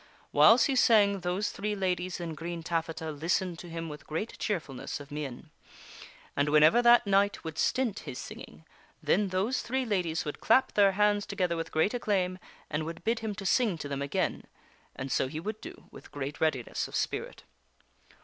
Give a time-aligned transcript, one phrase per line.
[0.31, 4.99] Whiles he sang those three ladies in green taffeta listened to him with great cheerfulness
[4.99, 5.51] of mien.
[6.35, 8.65] And whenever that knight would stint his singing,
[9.03, 13.19] then those three ladies would clap their hands together with great acclaim, and would bid
[13.19, 14.45] him to sing to them again;
[14.95, 17.43] and so he would do with great readiness of spirit.